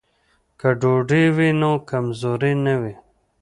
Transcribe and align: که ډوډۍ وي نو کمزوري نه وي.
که 0.59 0.67
ډوډۍ 0.79 1.25
وي 1.35 1.49
نو 1.61 1.71
کمزوري 1.89 2.53
نه 2.65 2.73
وي. 2.81 2.93